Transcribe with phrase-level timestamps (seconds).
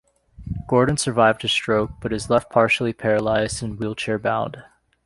[0.67, 4.63] Gordon survived his stroke, but is left partially paralyzed and wheelchair-bound.